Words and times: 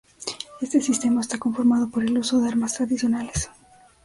Este 0.61 0.81
sistema 0.81 1.21
está 1.21 1.37
conformado 1.37 1.87
por 1.91 2.03
el 2.03 2.17
uso 2.17 2.39
de 2.41 2.47
armas 2.47 2.73
tradicionales. 2.75 3.51